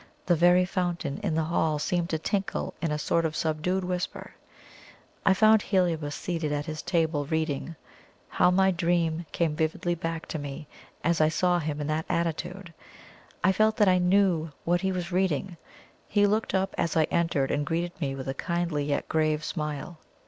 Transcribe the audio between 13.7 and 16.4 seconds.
that I knew what he was reading. He